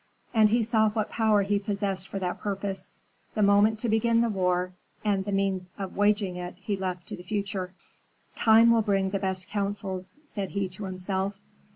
[0.33, 2.97] And he saw what power he possessed for that purpose.
[3.35, 4.73] The moment to begin the war
[5.05, 7.75] and the means of waging it he left to the future.
[8.35, 11.39] "Time will bring the best counsels," said he to himself.